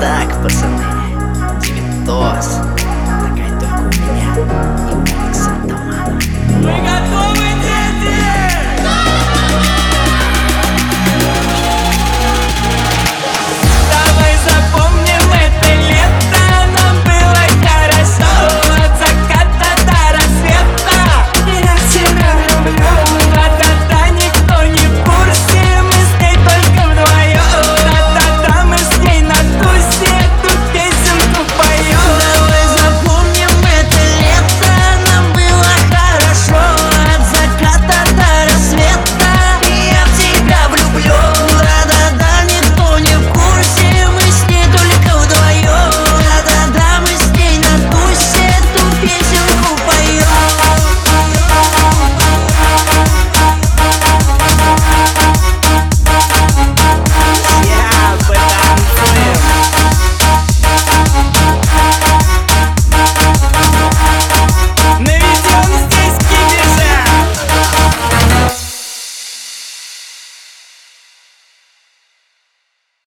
[0.00, 0.84] так, пацаны,
[1.60, 2.73] девятос